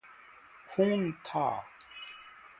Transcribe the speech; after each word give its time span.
खून 0.69 1.11
था। 1.11 1.63